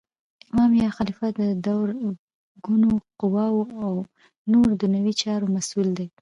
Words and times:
امام 0.51 0.71
یا 0.81 0.89
خلیفه 0.97 1.27
د 1.39 1.41
درو 1.65 2.09
ګونو 2.65 2.91
قوواو 3.19 3.61
او 3.83 3.93
نور 4.51 4.69
دنیوي 4.81 5.13
چارو 5.21 5.51
مسول 5.55 5.87
دی. 5.97 6.07